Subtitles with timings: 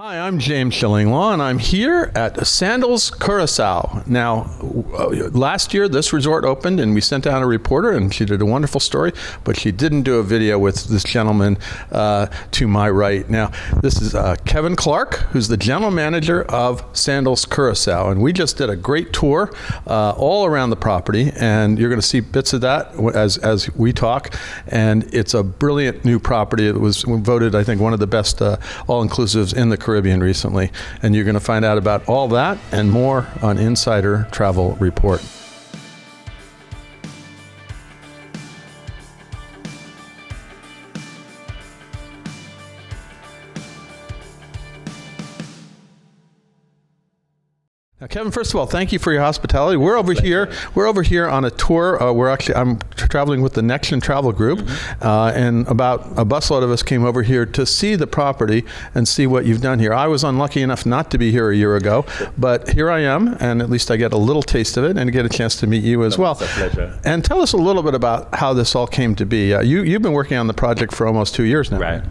[0.00, 4.04] Hi, I'm James Shillinglaw, and I'm here at Sandals Curacao.
[4.06, 4.42] Now,
[4.96, 8.40] uh, last year this resort opened, and we sent out a reporter, and she did
[8.40, 11.58] a wonderful story, but she didn't do a video with this gentleman
[11.90, 13.28] uh, to my right.
[13.28, 13.50] Now,
[13.82, 18.56] this is uh, Kevin Clark, who's the general manager of Sandals Curacao, and we just
[18.56, 19.52] did a great tour
[19.88, 23.68] uh, all around the property, and you're going to see bits of that as as
[23.74, 24.32] we talk.
[24.68, 26.68] And it's a brilliant new property.
[26.68, 30.70] It was voted, I think, one of the best uh, all-inclusives in the Caribbean recently.
[31.02, 35.22] And you're going to find out about all that and more on Insider Travel Report.
[48.08, 49.76] Kevin, first of all, thank you for your hospitality.
[49.76, 50.50] We're over here.
[50.74, 52.02] We're over here on a tour.
[52.02, 55.06] Uh, we're actually I'm traveling with the Nexion Travel Group, mm-hmm.
[55.06, 59.06] uh, and about a busload of us came over here to see the property and
[59.06, 59.92] see what you've done here.
[59.92, 62.06] I was unlucky enough not to be here a year ago,
[62.38, 65.12] but here I am, and at least I get a little taste of it and
[65.12, 66.32] get a chance to meet you as well.
[66.32, 66.98] It's a pleasure.
[67.04, 69.52] And tell us a little bit about how this all came to be.
[69.52, 72.02] Uh, you you've been working on the project for almost two years now, right?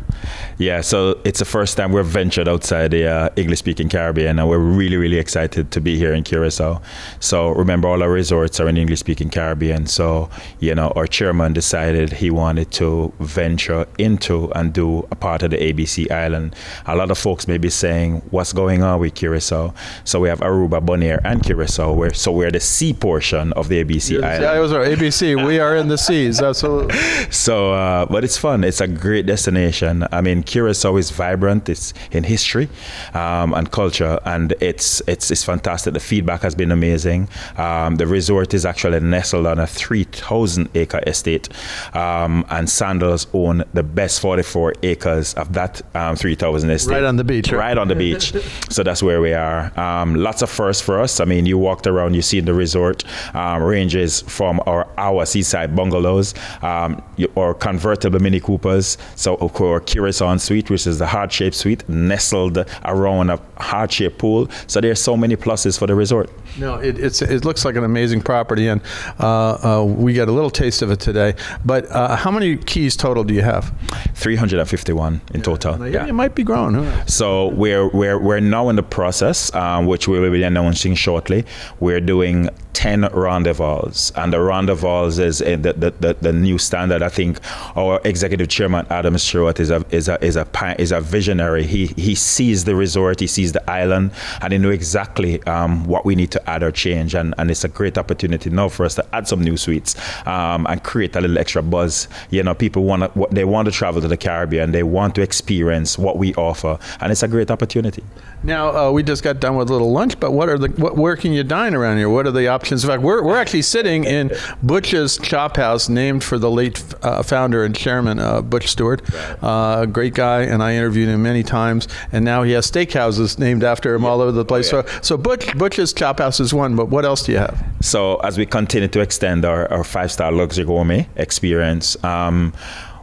[0.59, 0.81] Yeah.
[0.81, 4.97] So it's the first time we've ventured outside the uh, English-speaking Caribbean, and we're really
[4.97, 6.81] really excited to be here in Curacao.
[7.19, 9.87] So remember, all our resorts are in English speaking Caribbean.
[9.87, 15.43] So, you know, our chairman decided he wanted to venture into and do a part
[15.43, 16.55] of the ABC island.
[16.85, 19.73] A lot of folks may be saying, what's going on with Curacao?
[20.03, 21.93] So we have Aruba, Bonaire, and Curacao.
[21.93, 24.43] We're, so we're the C portion of the ABC yes, island.
[24.43, 25.47] Yeah, it was our ABC.
[25.47, 26.97] we are in the seas, absolutely.
[27.29, 28.63] So, uh, but it's fun.
[28.63, 30.05] It's a great destination.
[30.11, 31.69] I mean, Curacao is vibrant.
[31.69, 32.67] It's in history
[33.13, 35.93] um, and culture, and it's it's it's fantastic fantastic.
[35.93, 37.27] The feedback has been amazing.
[37.57, 41.49] Um, the resort is actually nestled on a 3,000 acre estate,
[41.93, 46.93] um, and Sandals own the best 44 acres of that um, 3,000 estate.
[46.93, 47.51] Right on the beach.
[47.51, 48.33] Right, right on the beach.
[48.69, 49.71] so that's where we are.
[49.79, 51.19] Um, lots of firsts for us.
[51.19, 53.03] I mean, you walked around, you see the resort
[53.35, 57.01] um, ranges from our our seaside bungalows um,
[57.35, 58.97] or convertible Mini Coopers.
[59.15, 63.91] So, of our Curacao Suite, which is the heart shaped suite, nestled around a heart
[63.91, 64.47] shaped pool.
[64.67, 66.29] So there's so many pluses for the resort.
[66.59, 68.81] No, it, it looks like an amazing property, and
[69.19, 71.33] uh, uh, we got a little taste of it today.
[71.65, 73.73] But uh, how many keys total do you have?
[74.13, 75.41] 351 in yeah.
[75.41, 75.87] total.
[75.87, 76.87] Yeah, it might be growing.
[77.07, 81.45] So we're, we're, we're now in the process, um, which we will be announcing shortly.
[81.79, 83.89] We're doing 10 rendezvous.
[84.15, 87.01] And the rendezvous is the, the, the, the, new standard.
[87.01, 87.39] I think
[87.75, 91.65] our executive chairman, Adam Stewart, is a, is a, is a, is a visionary.
[91.65, 94.11] He, he sees the resort, he sees the island,
[94.41, 97.15] and he knows exactly um, what we need to add or change.
[97.15, 99.95] And, and it's a great opportunity now for us to add some new suites
[100.27, 102.07] um, and create a little extra buzz.
[102.29, 105.21] You know, people want to, they want to travel to the Caribbean, they want to
[105.21, 108.03] experience what we offer, and it's a great opportunity.
[108.43, 110.95] Now, uh, we just got done with a little lunch, but what are the, what,
[110.95, 112.09] where can you dine around here?
[112.09, 112.83] What are the options?
[112.83, 114.31] In fact, we're, we're actually sitting in
[114.63, 119.01] Butch's Chop House, named for the late uh, founder and chairman, uh, Butch Stewart.
[119.41, 121.87] Uh, great guy, and I interviewed him many times.
[122.11, 124.71] And now he has steakhouses named after him all over the place.
[124.71, 124.91] Oh, yeah.
[124.91, 127.63] So, so Butch, Butch's Chop House is one, but what else do you have?
[127.81, 132.53] So, as we continue to extend our, our five star luxury gourmet experience, um,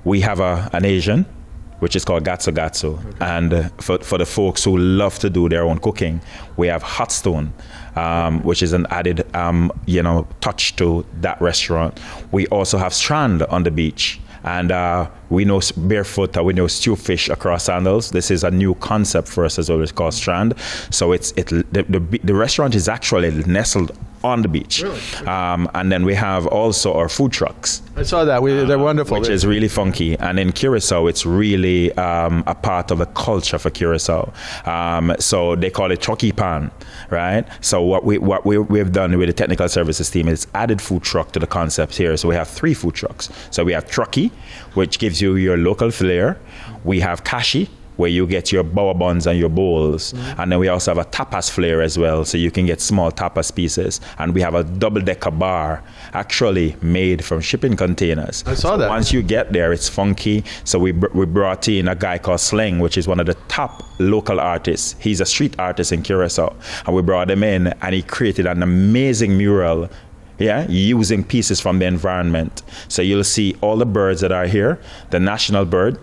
[0.05, 1.27] we have a, an Asian
[1.85, 2.99] which is called Gatsu Gatsu.
[2.99, 3.19] Okay.
[3.21, 6.23] And uh, for, for the folks who love to do their own cooking,
[6.57, 7.53] we have Hot Stone,
[7.95, 12.01] um, which is an added, um, you know, touch to that restaurant.
[12.33, 14.19] We also have Strand on the beach.
[14.45, 18.11] And uh, we know barefoot, uh, we know stew fish across sandals.
[18.11, 19.81] This is a new concept for us as well.
[19.83, 20.55] It's called Strand.
[20.91, 24.83] So it's it the, the, the restaurant is actually nestled on the beach.
[24.83, 25.01] Really?
[25.27, 27.83] Um, and then we have also our food trucks.
[27.97, 28.43] I saw that.
[28.43, 29.21] We, they're wonderful.
[29.21, 30.19] Which is really funky.
[30.19, 34.33] And in Curacao, it's really um, a part of the culture for Curacao.
[34.65, 36.71] Um, so they call it truki pan,
[37.11, 37.47] right?
[37.61, 41.03] So what we what we, we've done with the technical services team is added food
[41.03, 42.17] truck to the concept here.
[42.17, 43.29] So we have three food trucks.
[43.51, 44.31] So we have trucky,
[44.73, 46.39] which gives you your local flair.
[46.83, 50.13] We have kashi, where you get your bao buns and your bowls.
[50.13, 50.41] Mm-hmm.
[50.41, 53.11] And then we also have a tapas flair as well, so you can get small
[53.11, 54.01] tapas pieces.
[54.19, 55.83] And we have a double decker bar
[56.13, 58.45] actually made from shipping containers.
[58.47, 58.89] I saw so that.
[58.89, 60.45] Once you get there, it's funky.
[60.65, 63.35] So we, br- we brought in a guy called Sling, which is one of the
[63.49, 64.97] top local artists.
[64.99, 66.55] He's a street artist in Curacao.
[66.87, 69.89] And we brought him in and he created an amazing mural
[70.39, 72.63] yeah, using pieces from the environment.
[72.89, 74.81] So you'll see all the birds that are here,
[75.11, 75.99] the national bird,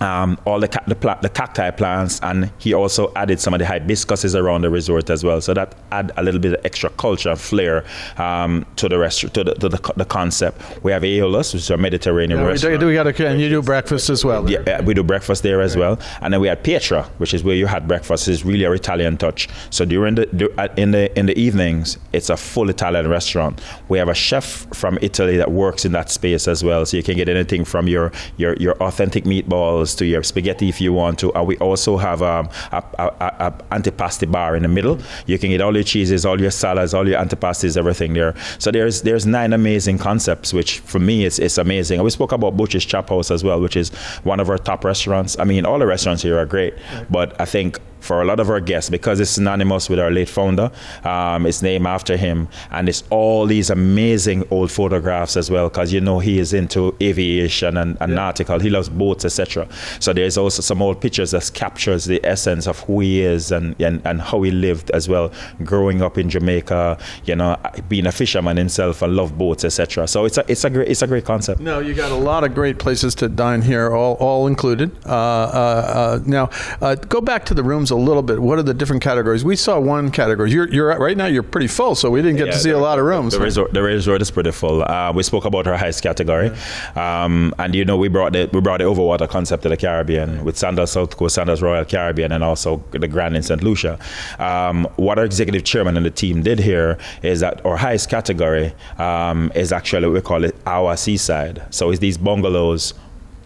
[0.00, 3.64] um, all the, the, pla- the, cacti plants, and he also added some of the
[3.64, 5.40] hibiscuses around the resort as well.
[5.40, 7.84] So that add a little bit of extra culture and flair
[8.16, 10.60] um, to the rest to, the, to the, the, concept.
[10.82, 12.74] We have Aeolus, which is a Mediterranean yeah, restaurant.
[12.74, 14.48] We, do, we got a, and you do breakfast as well.
[14.50, 15.80] Yeah, we do breakfast there as right.
[15.80, 15.98] well.
[16.20, 18.26] And then we had Pietra, which is where you had breakfast.
[18.28, 19.48] It's really a Italian touch.
[19.70, 23.60] So during the in the in the evenings, it's a full Italian restaurant.
[23.88, 26.84] We have a chef from Italy that works in that space as well.
[26.84, 30.80] So you can get anything from your your, your authentic meatballs to your spaghetti if
[30.80, 31.32] you want to.
[31.34, 34.98] And we also have um, a, a, a, a antipasti bar in the middle.
[35.26, 38.34] You can get all your cheeses, all your salads, all your antipastis, everything there.
[38.58, 41.98] So there's there's nine amazing concepts, which for me it's, it's amazing.
[41.98, 43.90] And we spoke about Butcher's Chop House as well, which is
[44.22, 45.38] one of our top restaurants.
[45.38, 46.74] I mean, all the restaurants here are great,
[47.10, 50.28] but I think for a lot of our guests because it's synonymous with our late
[50.28, 50.70] founder.
[51.04, 55.92] Um, it's named after him, and it's all these amazing old photographs as well because
[55.92, 58.16] you know he is into aviation and, and yeah.
[58.16, 58.58] nautical.
[58.58, 59.66] He loves boats, etc.
[60.00, 63.80] So there's also some old pictures that captures the essence of who he is and,
[63.80, 66.98] and, and how he lived as well, growing up in Jamaica.
[67.24, 67.56] You know,
[67.88, 70.06] being a fisherman himself and love boats, etc.
[70.06, 71.60] So it's a it's a great it's a great concept.
[71.60, 74.90] No, you got a lot of great places to dine here, all all included.
[75.06, 75.54] Uh, uh,
[75.94, 78.40] uh, now, uh, go back to the rooms a little bit.
[78.40, 79.44] What are the different categories?
[79.44, 80.50] We saw one category.
[80.50, 81.26] You're, you're right now.
[81.26, 83.32] You're pretty full, so we didn't get yeah, to see a lot of rooms.
[83.32, 84.82] The resort, the resort is pretty full.
[84.82, 86.50] Uh, we spoke about our highest category,
[86.96, 87.24] yeah.
[87.24, 90.44] um, and you know we brought the we brought the overwater concept to the Caribbean
[90.44, 93.62] with Sandals South Coast, Sandals Royal Caribbean, and also the Grand in St.
[93.62, 93.98] Lucia.
[94.38, 98.74] Um, what our executive chairman and the team did here is that our highest category
[98.98, 101.62] um, is actually what we call it our seaside.
[101.70, 102.94] So it's these bungalows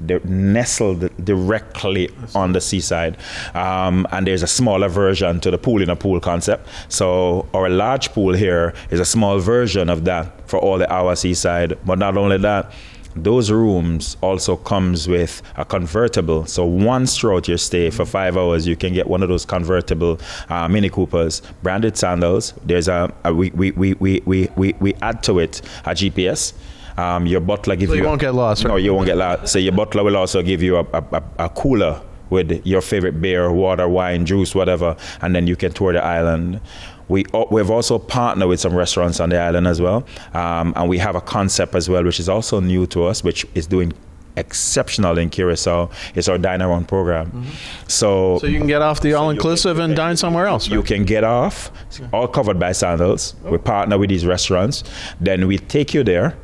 [0.00, 3.16] they're nestled directly on the seaside.
[3.54, 6.68] Um, and there's a smaller version to the pool in a pool concept.
[6.88, 11.16] So our large pool here is a small version of that for all the our
[11.16, 11.78] seaside.
[11.84, 12.72] But not only that,
[13.24, 16.46] those rooms also comes with a convertible.
[16.46, 20.20] So once throughout your stay for five hours, you can get one of those convertible
[20.48, 22.54] uh, Mini Coopers, branded sandals.
[22.64, 26.52] There's a, a we, we, we, we, we, we add to it a GPS.
[26.98, 28.02] Um, your butler gives so you.
[28.02, 28.64] You won't get lost.
[28.64, 28.70] Right?
[28.70, 29.52] No, you won't get lost.
[29.52, 33.50] So your butler will also give you a, a, a cooler with your favorite beer,
[33.50, 36.60] water, wine, juice, whatever, and then you can tour the island.
[37.08, 40.04] We, we've also partnered with some restaurants on the island as well.
[40.34, 43.46] Um, and we have a concept as well, which is also new to us, which
[43.54, 43.94] is doing
[44.36, 45.88] exceptional in Curacao.
[46.14, 47.28] It's our dine around program.
[47.28, 47.88] Mm-hmm.
[47.88, 50.68] So, so you can get off the all inclusive and dine somewhere else.
[50.68, 50.74] Right?
[50.74, 51.72] You can get off,
[52.12, 53.36] all covered by sandals.
[53.44, 53.52] Oh.
[53.52, 54.84] We partner with these restaurants.
[55.20, 56.36] Then we take you there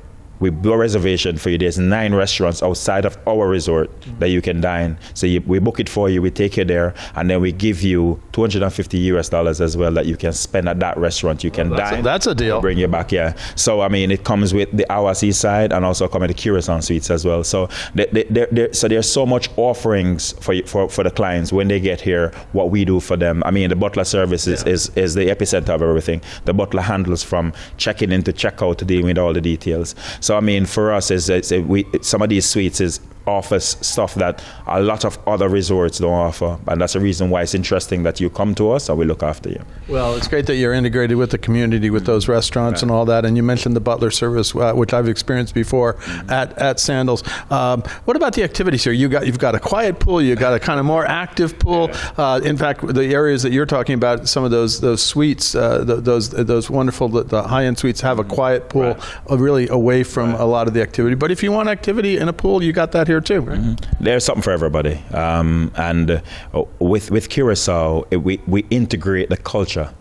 [0.44, 1.56] we book a reservation for you.
[1.56, 4.18] There's nine restaurants outside of our resort mm-hmm.
[4.18, 4.98] that you can dine.
[5.14, 7.80] So you, we book it for you, we take you there, and then we give
[7.80, 11.42] you 250 US dollars as well that you can spend at that restaurant.
[11.42, 12.00] You can that's dine.
[12.00, 12.60] A, that's a deal.
[12.60, 13.34] Bring you back, yeah.
[13.56, 16.80] So I mean, it comes with the Our side and also come with the Curacao
[16.80, 17.42] suites as well.
[17.42, 21.68] So they, they, they, so there's so much offerings for, for for the clients when
[21.68, 22.32] they get here.
[22.52, 23.42] What we do for them.
[23.46, 24.72] I mean, the butler service is, yeah.
[24.72, 26.20] is, is the epicenter of everything.
[26.44, 29.94] The butler handles from checking in to check out to deal with all the details.
[30.20, 34.14] So I mean, for us, is, is we some of these suites is offers stuff
[34.14, 36.58] that a lot of other resorts don't offer.
[36.68, 39.22] And that's the reason why it's interesting that you come to us and we look
[39.22, 39.62] after you.
[39.88, 42.82] Well, it's great that you're integrated with the community, with those restaurants right.
[42.82, 43.24] and all that.
[43.24, 46.30] And you mentioned the butler service, uh, which I've experienced before mm-hmm.
[46.30, 47.22] at, at Sandals.
[47.50, 48.92] Um, what about the activities here?
[48.92, 51.88] You got, you've got a quiet pool, you've got a kind of more active pool.
[51.88, 52.10] Yeah.
[52.16, 55.84] Uh, in fact, the areas that you're talking about, some of those those suites, uh,
[55.84, 59.30] the, those those wonderful, the, the high end suites have a quiet pool right.
[59.30, 60.40] Uh, really away from right.
[60.40, 61.14] a lot of the activity.
[61.14, 63.58] But if you want activity in a pool, you got that here too, right?
[63.58, 64.04] Mm-hmm.
[64.04, 69.36] There's something for everybody, um, and uh, with with Curacao, it, we we integrate the
[69.36, 69.94] culture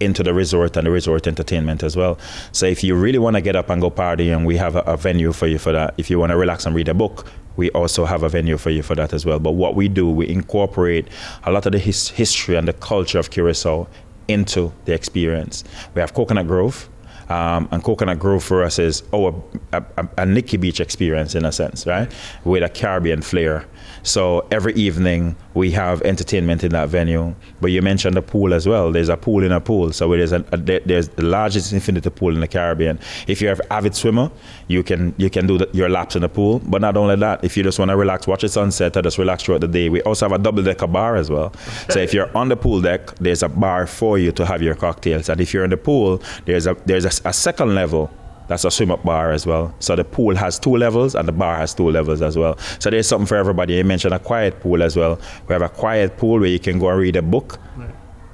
[0.00, 2.18] into the resort and the resort entertainment as well.
[2.52, 4.80] So if you really want to get up and go party, and we have a,
[4.80, 5.94] a venue for you for that.
[5.96, 8.70] If you want to relax and read a book, we also have a venue for
[8.70, 9.38] you for that as well.
[9.38, 11.08] But what we do, we incorporate
[11.44, 13.86] a lot of the his, history and the culture of Curacao
[14.28, 15.64] into the experience.
[15.94, 16.88] We have Coconut Grove,
[17.28, 19.34] um, and Coconut Grove for us is our
[19.72, 22.10] a, a, a Nikki Beach experience in a sense, right?
[22.44, 23.64] With a Caribbean flair.
[24.02, 27.34] So every evening we have entertainment in that venue.
[27.60, 28.92] But you mentioned the pool as well.
[28.92, 29.92] There's a pool in a pool.
[29.92, 32.98] So there's a, a there's the largest infinity pool in the Caribbean.
[33.26, 34.30] If you're an avid swimmer,
[34.68, 36.60] you can you can do the, your laps in the pool.
[36.64, 39.18] But not only that, if you just want to relax, watch the sunset, or just
[39.18, 41.52] relax throughout the day, we also have a double decker bar as well.
[41.88, 44.74] so if you're on the pool deck, there's a bar for you to have your
[44.74, 45.28] cocktails.
[45.28, 48.10] And if you're in the pool, there's a there's a, a second level
[48.48, 49.74] that's a swim up bar as well.
[49.78, 52.58] So the pool has two levels and the bar has two levels as well.
[52.78, 53.74] So there's something for everybody.
[53.74, 55.18] You mentioned a quiet pool as well.
[55.48, 57.58] We have a quiet pool where you can go and read a book.
[57.76, 57.90] Right.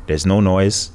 [0.06, 0.90] There's no noise.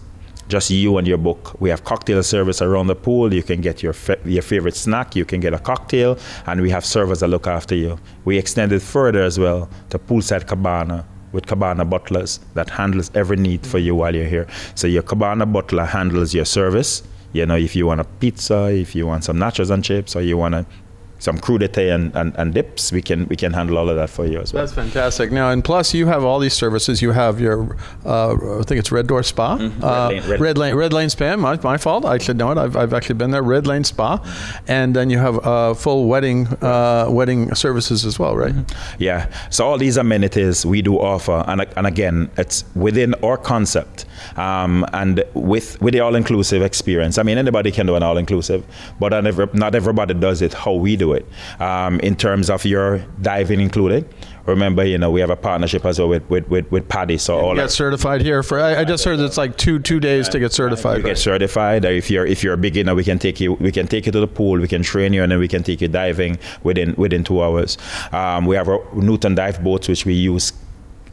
[0.47, 1.59] just you and your book.
[1.59, 3.33] We have cocktail service around the pool.
[3.33, 5.15] You can get your fa- your favorite snack.
[5.15, 7.97] You can get a cocktail, and we have servers that look after you.
[8.25, 13.65] We extended further as well to poolside cabana with Cabana butlers that handles every need
[13.65, 14.47] for you while you're here.
[14.75, 17.01] So your Cabana butler handles your service.
[17.35, 20.21] You know, if you want a pizza, if you want some nachos and chips, or
[20.21, 20.65] you want a
[21.19, 24.25] some crudité and, and, and, dips, we can we can handle all of that for
[24.25, 24.63] you as well.
[24.63, 25.31] That's fantastic.
[25.31, 27.01] Now, and plus, you have all these services.
[27.01, 29.83] You have your, uh, I think it's Red Door Spa, mm-hmm.
[29.83, 31.35] uh, Red, Lane, Red, Red, Lane, Red Lane Spa.
[31.37, 32.05] My, my fault.
[32.05, 32.57] I should know it.
[32.57, 33.43] I've, I've actually been there.
[33.43, 34.19] Red Lane Spa,
[34.67, 38.53] and then you have uh, full wedding uh, wedding services as well, right?
[38.53, 39.03] Mm-hmm.
[39.03, 39.31] Yeah.
[39.49, 44.05] So all these amenities we do offer, and and again, it's within our concept,
[44.35, 47.17] um, and with with the all inclusive experience.
[47.17, 48.65] I mean, anybody can do an all inclusive,
[48.99, 49.11] but
[49.53, 51.25] not everybody does it how we do it
[51.59, 54.07] um, in terms of your diving included.
[54.45, 57.17] Remember, you know, we have a partnership as well with with, with, with PADI.
[57.17, 58.59] So all get certified here for.
[58.59, 60.99] I, I, just heard it's like two two days to get certified.
[60.99, 61.09] You right?
[61.11, 61.83] get certified.
[61.83, 64.19] If you're if you're a beginner, we can take you we can take you to
[64.19, 64.59] the pool.
[64.59, 67.77] We can train you, and then we can take you diving within within two hours.
[68.11, 70.53] Um, we have our Newton dive boats, which we use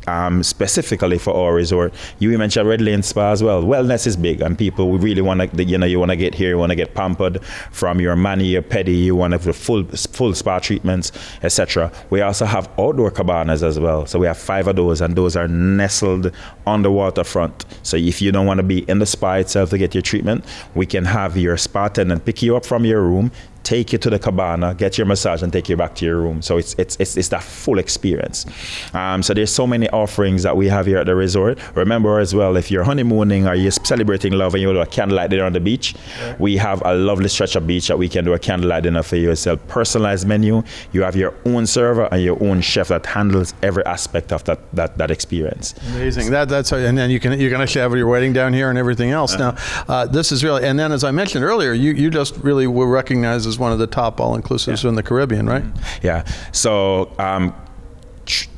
[0.07, 1.95] um, specifically for our resort.
[2.19, 3.63] You mentioned Red Lane Spa as well.
[3.63, 6.35] Wellness is big, and people we really want to, you know, you want to get
[6.35, 9.57] here, you want to get pampered from your mani, your pedi, you want to have
[9.57, 11.93] full full spa treatments, etc.
[12.11, 14.07] We also have outdoor cabanas as well.
[14.07, 16.33] So we have five of those, and those are nestled
[16.67, 17.65] on the waterfront.
[17.83, 20.45] So if you don't want to be in the spa itself to get your treatment,
[20.75, 23.31] we can have your spa attendant pick you up from your room,
[23.63, 26.43] take you to the cabana, get your massage, and take you back to your room.
[26.43, 28.47] So it's it's it's, it's that full experience.
[28.95, 31.59] Um, so there's so many offerings that we have here at the resort.
[31.77, 35.31] Remember as well, if you're honeymooning or you're celebrating love and you want a candlelight
[35.31, 36.37] dinner on the beach, yeah.
[36.39, 39.17] we have a lovely stretch of beach that we can do a candlelight dinner for
[39.17, 39.31] you.
[39.31, 40.63] It's a personalized menu.
[40.93, 44.61] You have your own server and your own chef that handles every aspect of that
[44.73, 45.75] that, that experience.
[45.95, 46.31] Amazing.
[46.31, 48.79] That that's and then you can you can actually have your wedding down here and
[48.79, 49.35] everything else.
[49.35, 49.53] Uh-huh.
[49.53, 52.67] Now uh, this is really and then as I mentioned earlier, you you just really
[52.67, 54.89] were recognized as one of the top all inclusives yeah.
[54.91, 55.65] in the Caribbean, right?
[56.03, 56.25] Yeah.
[56.53, 57.13] So.
[57.19, 57.55] Um,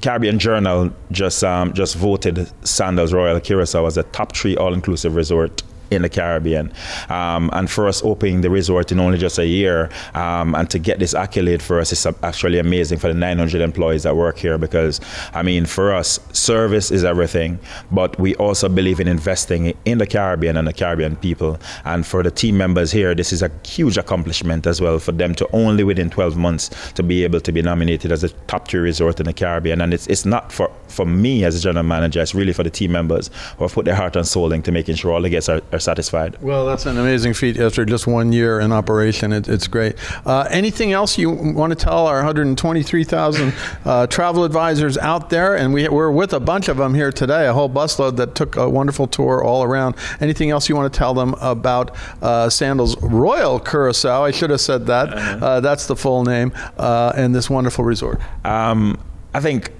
[0.03, 5.15] Caribbean Journal just um, just voted Sandals Royal Curacao as a top three all inclusive
[5.17, 6.73] resort in the Caribbean.
[7.09, 10.79] Um, and for us opening the resort in only just a year um, and to
[10.79, 14.59] get this accolade for us is actually amazing for the 900 employees that work here
[14.59, 15.01] because,
[15.33, 17.59] I mean, for us, service is everything,
[17.91, 21.59] but we also believe in investing in the Caribbean and the Caribbean people.
[21.85, 25.35] And for the team members here, this is a huge accomplishment as well for them
[25.37, 28.83] to only within 12 months to be able to be nominated as a top tier
[28.83, 29.81] resort in the Caribbean.
[29.81, 32.71] And it's, it's not for, for me as a general manager, it's really for the
[32.71, 35.49] team members who have put their heart and soul into making sure all the guests
[35.49, 36.41] are, are satisfied.
[36.41, 39.33] Well, that's an amazing feat after just one year in operation.
[39.33, 39.97] It, it's great.
[40.25, 43.53] Uh, anything else you want to tell our 123,000
[43.85, 45.57] uh, travel advisors out there?
[45.57, 48.57] And we, we're with a bunch of them here today, a whole busload that took
[48.57, 49.97] a wonderful tour all around.
[50.21, 54.25] Anything else you want to tell them about uh, Sandals Royal Curacao?
[54.25, 55.13] I should have said that.
[55.13, 55.47] Uh-huh.
[55.47, 58.21] Uh, that's the full name, uh, and this wonderful resort.
[58.45, 58.99] Um,
[59.35, 59.73] I think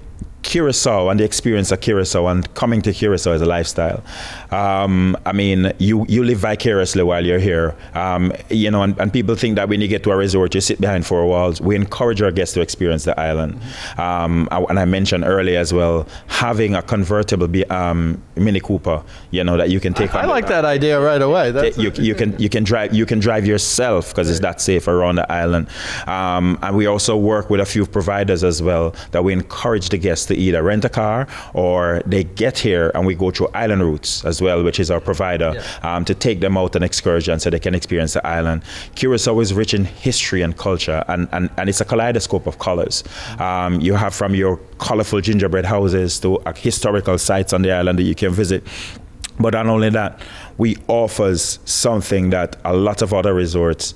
[0.45, 4.03] Curacao and the experience of Curacao and coming to Curacao as a lifestyle.
[4.51, 7.75] Um, I mean, you, you live vicariously while you're here.
[7.95, 10.61] Um, you know, and, and, people think that when you get to a resort, you
[10.61, 11.59] sit behind four walls.
[11.59, 13.59] We encourage our guests to experience the island.
[13.97, 19.43] Um, and I mentioned earlier as well, having a convertible be, um, Mini Cooper, you
[19.43, 20.13] know, that you can take.
[20.13, 21.51] I, I like that idea right away.
[21.51, 24.87] That's you, you can you can drive you can drive yourself because it's that safe
[24.87, 25.67] around the island.
[26.07, 29.97] Um, and we also work with a few providers as well that we encourage the
[29.97, 33.81] guests to either rent a car or they get here and we go through island
[33.81, 35.95] routes as well, which is our provider, yeah.
[35.95, 38.63] um, to take them out on excursion so they can experience the island.
[38.95, 43.03] Curacao is rich in history and culture, and, and, and it's a kaleidoscope of colors.
[43.39, 47.99] Um, you have from your colorful gingerbread houses to uh, historical sites on the island
[47.99, 48.63] that you can visit.
[49.39, 50.19] But not only that,
[50.57, 53.93] we offers something that a lot of other resorts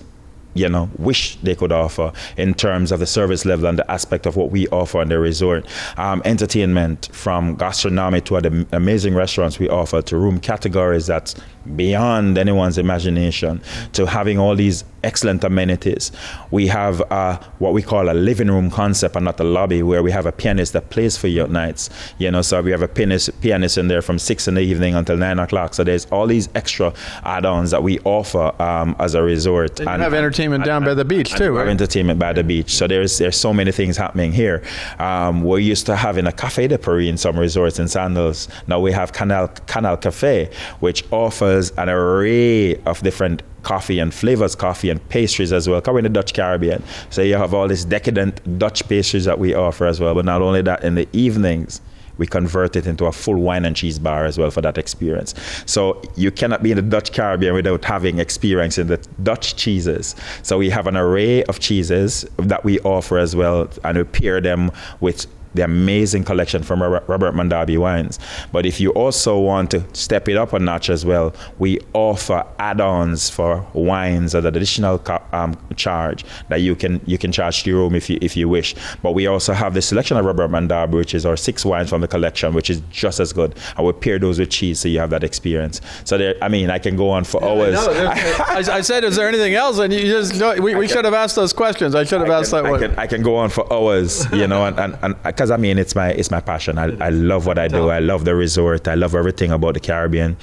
[0.54, 4.26] you know, wish they could offer in terms of the service level and the aspect
[4.26, 5.66] of what we offer in the resort.
[5.98, 11.36] Um, entertainment from gastronomy to the amazing restaurants we offer to room categories that's
[11.76, 13.62] beyond anyone's imagination
[13.94, 16.12] to having all these excellent amenities.
[16.52, 20.04] We have uh, what we call a living room concept and not a lobby where
[20.04, 21.90] we have a pianist that plays for you at nights.
[22.18, 24.96] You know, so we have a pianist, pianist in there from six in the evening
[24.96, 25.74] until nine o'clock.
[25.74, 29.80] So there's all these extra add-ons that we offer um, as a resort.
[29.80, 31.68] And, and have entertainment and, down and, by the beach too, right?
[31.68, 32.74] Entertainment by the beach.
[32.74, 34.64] So there's there's so many things happening here.
[35.00, 38.48] Um, we're used to having a cafe de Paris in some resorts in Sandals.
[38.68, 44.56] Now we have Canal Canal Cafe, which offers an array of different coffee and flavors
[44.56, 45.82] coffee and pastries as well.
[45.82, 46.84] Covering the Dutch Caribbean.
[47.10, 50.16] So you have all these decadent Dutch pastries that we offer as well.
[50.16, 51.82] But not only that, in the evenings,
[52.18, 55.34] we convert it into a full wine and cheese bar as well for that experience.
[55.66, 60.16] So you cannot be in the Dutch Caribbean without having experience in the Dutch cheeses.
[60.44, 64.42] So we have an array of cheeses that we offer as well, and we pair
[64.42, 68.20] them with the amazing collection from Robert Mondavi Wines.
[68.52, 72.46] But if you also want to step it up a notch as well, we offer
[72.60, 75.02] add-ons for wines at an additional
[75.32, 78.48] um, charge that you can you can charge to your room if you if you
[78.48, 78.76] wish.
[79.02, 82.02] But we also have the selection of Robert Mondavi, which is our six wines from
[82.02, 83.56] the collection, which is just as good.
[83.78, 85.82] I would pair those with cheese, so you have that experience.
[86.04, 87.74] So there, I mean, I can go on for hours.
[87.74, 89.80] No, I, I, said, is there anything else?
[89.80, 91.96] And you just no, we, we can, should have asked those questions.
[91.96, 92.80] I should have I asked can, that I one.
[92.80, 95.78] Can, I can go on for hours, you know, and, and, and because I mean
[95.78, 96.78] it's my it's my passion.
[96.78, 97.88] I, I love what I do.
[97.88, 98.90] I love the resort.
[98.90, 100.36] I love everything about the Caribbean.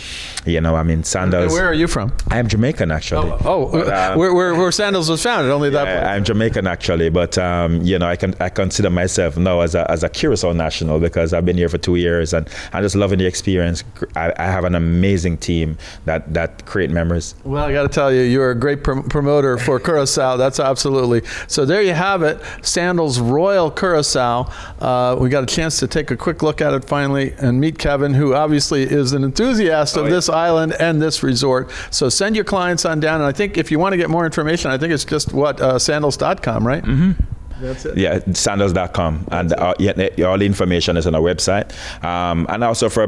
[0.46, 1.52] You know, I mean Sandals.
[1.52, 2.14] Where are you from?
[2.28, 3.30] I am Jamaican actually.
[3.30, 5.52] Oh, oh but, uh, where, where, where Sandals was founded?
[5.52, 5.86] Only that.
[5.86, 9.74] Yeah, I'm Jamaican actually, but um, you know I can I consider myself now as
[9.74, 12.96] a as a Curacao national because I've been here for two years and I'm just
[12.96, 13.84] loving the experience.
[14.14, 15.76] I, I have an amazing team
[16.06, 17.34] that that create memories.
[17.44, 20.38] Well, I got to tell you, you're a great pr- promoter for Curacao.
[20.38, 21.66] That's absolutely so.
[21.66, 24.50] There you have it, Sandals Royal Curacao.
[24.80, 24.85] Uh,
[25.18, 28.14] we got a chance to take a quick look at it finally and meet Kevin,
[28.14, 30.14] who obviously is an enthusiast oh, of yeah.
[30.14, 31.70] this island and this resort.
[31.90, 33.20] So send your clients on down.
[33.20, 35.60] And I think if you want to get more information, I think it's just what
[35.60, 36.84] uh, sandals.com, right?
[36.84, 37.35] Mm-hmm.
[37.60, 37.96] That's it.
[37.96, 39.28] Yeah, sandals.com.
[39.30, 41.72] And uh, yeah, all the information is on our website.
[42.04, 43.06] Um, and also for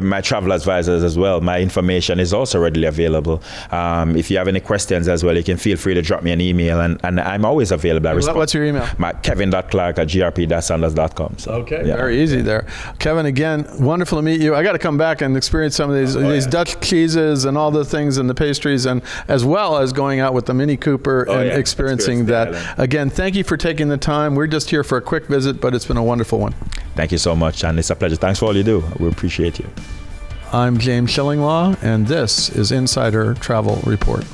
[0.00, 3.42] my travel advisors as well, my information is also readily available.
[3.70, 6.32] Um, if you have any questions as well, you can feel free to drop me
[6.32, 6.80] an email.
[6.80, 8.08] And, and I'm always available.
[8.08, 8.38] I respond.
[8.38, 8.86] What's your email?
[8.98, 11.38] My kevin.clark at grp-sandals.com.
[11.38, 11.96] So, okay, yeah.
[11.96, 12.66] very easy there.
[12.98, 14.54] Kevin, again, wonderful to meet you.
[14.54, 16.50] I got to come back and experience some of these, oh, these yeah.
[16.50, 20.34] Dutch cheeses and all the things and the pastries, and as well as going out
[20.34, 21.56] with the Mini Cooper oh, and yeah.
[21.56, 22.78] experiencing that.
[22.78, 24.34] Again, thank you for taking taking the time.
[24.34, 26.52] We're just here for a quick visit, but it's been a wonderful one.
[26.96, 28.16] Thank you so much, and it's a pleasure.
[28.16, 28.84] Thanks for all you do.
[28.98, 29.66] We appreciate you.
[30.52, 34.26] I'm James Shillinglaw, and this is Insider Travel Report.